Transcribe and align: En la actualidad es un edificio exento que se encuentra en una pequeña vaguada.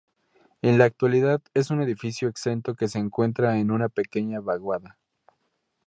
En 0.63 0.79
la 0.79 0.85
actualidad 0.85 1.43
es 1.53 1.69
un 1.69 1.79
edificio 1.83 2.27
exento 2.27 2.73
que 2.73 2.87
se 2.87 2.97
encuentra 2.97 3.59
en 3.59 3.69
una 3.69 3.87
pequeña 3.87 4.39
vaguada. 4.39 4.97